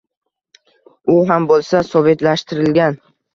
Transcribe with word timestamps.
U 1.15 1.17
ham 1.31 1.45
bo‘lsa 1.51 1.83
sovetlashtirilgan. 1.91 2.99